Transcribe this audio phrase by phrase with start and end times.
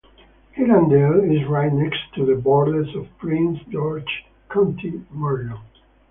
[0.57, 4.07] Hillandale is right next to the border of Prince George's
[4.49, 5.59] County, Maryland.